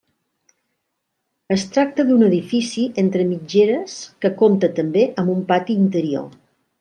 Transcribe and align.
Es 1.55 1.65
tracta 1.75 2.05
d'un 2.07 2.23
edifici 2.29 2.85
entre 3.03 3.27
mitgeres 3.33 3.99
que 4.25 4.33
compta 4.43 4.71
també 4.81 5.05
amb 5.25 5.35
un 5.39 5.45
pati 5.53 5.77
interior. 5.87 6.27